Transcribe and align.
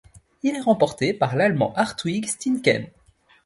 Il 0.41 0.55
est 0.55 0.59
remporté 0.61 1.13
par 1.13 1.35
l'Allemand 1.35 1.73
Hartwig 1.75 2.25
Steenken. 2.25 2.87